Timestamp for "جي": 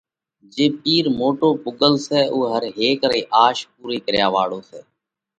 0.53-0.65